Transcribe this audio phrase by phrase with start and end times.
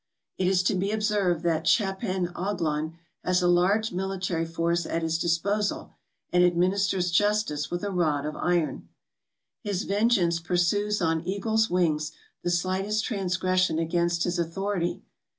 [0.39, 5.19] It is to be observed that Chappan Oglon has a large military force at his
[5.19, 5.93] disposal,
[6.33, 8.89] and administers justice with a rod of iron.
[9.63, 15.03] His vengeance pursues on eagle's wings the slightest transgression against his authority.